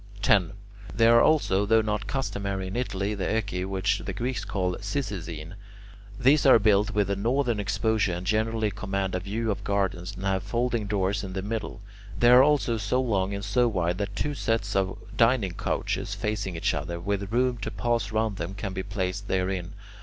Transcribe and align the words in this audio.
10. 0.23 0.53
There 0.95 1.15
are 1.17 1.21
also, 1.21 1.63
though 1.67 1.83
not 1.83 2.07
customary 2.07 2.65
in 2.65 2.75
Italy, 2.75 3.13
the 3.13 3.25
oeci 3.27 3.67
which 3.67 3.99
the 3.99 4.13
Greeks 4.13 4.43
call 4.43 4.75
Cyzicene. 4.81 5.53
These 6.19 6.43
are 6.43 6.57
built 6.57 6.89
with 6.89 7.07
a 7.11 7.15
northern 7.15 7.59
exposure 7.59 8.13
and 8.13 8.25
generally 8.25 8.71
command 8.71 9.13
a 9.13 9.19
view 9.19 9.51
of 9.51 9.63
gardens, 9.63 10.15
and 10.15 10.25
have 10.25 10.41
folding 10.41 10.87
doors 10.87 11.23
in 11.23 11.33
the 11.33 11.43
middle. 11.43 11.81
They 12.19 12.31
are 12.31 12.41
also 12.41 12.77
so 12.77 12.99
long 12.99 13.35
and 13.35 13.45
so 13.45 13.67
wide 13.67 13.99
that 13.99 14.15
two 14.15 14.33
sets 14.33 14.75
of 14.75 14.97
dining 15.15 15.51
couches, 15.53 16.15
facing 16.15 16.55
each 16.55 16.73
other, 16.73 16.99
with 16.99 17.31
room 17.31 17.57
to 17.57 17.69
pass 17.69 18.11
round 18.11 18.37
them, 18.37 18.55
can 18.55 18.73
be 18.73 18.81
placed 18.81 19.27
therein. 19.27 19.73